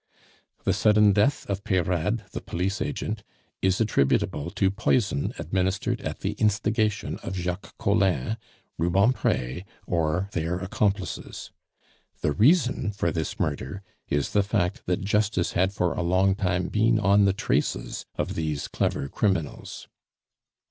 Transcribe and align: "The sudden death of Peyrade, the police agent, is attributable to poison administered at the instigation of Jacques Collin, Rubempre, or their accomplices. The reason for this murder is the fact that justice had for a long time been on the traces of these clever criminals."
"The 0.63 0.73
sudden 0.73 1.11
death 1.13 1.45
of 1.47 1.63
Peyrade, 1.63 2.23
the 2.31 2.41
police 2.41 2.81
agent, 2.81 3.23
is 3.61 3.79
attributable 3.79 4.49
to 4.49 4.71
poison 4.71 5.31
administered 5.37 6.01
at 6.01 6.21
the 6.21 6.31
instigation 6.39 7.19
of 7.19 7.35
Jacques 7.35 7.77
Collin, 7.77 8.37
Rubempre, 8.79 9.61
or 9.85 10.27
their 10.31 10.57
accomplices. 10.57 11.51
The 12.21 12.31
reason 12.31 12.93
for 12.93 13.11
this 13.11 13.39
murder 13.39 13.83
is 14.09 14.31
the 14.31 14.41
fact 14.41 14.87
that 14.87 15.01
justice 15.05 15.51
had 15.51 15.71
for 15.71 15.93
a 15.93 16.01
long 16.01 16.33
time 16.33 16.69
been 16.69 16.99
on 16.99 17.25
the 17.25 17.31
traces 17.33 18.07
of 18.15 18.33
these 18.33 18.67
clever 18.67 19.07
criminals." 19.07 19.87